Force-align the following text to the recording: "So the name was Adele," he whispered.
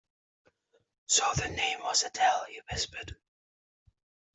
"So 1.05 1.23
the 1.35 1.47
name 1.47 1.79
was 1.81 2.01
Adele," 2.01 2.45
he 2.49 2.59
whispered. 2.71 3.15